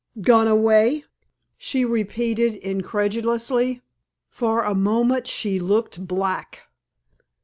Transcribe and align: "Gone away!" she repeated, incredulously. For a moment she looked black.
"Gone 0.19 0.47
away!" 0.47 1.05
she 1.59 1.85
repeated, 1.85 2.55
incredulously. 2.55 3.83
For 4.31 4.63
a 4.63 4.73
moment 4.73 5.27
she 5.27 5.59
looked 5.59 6.07
black. 6.07 6.63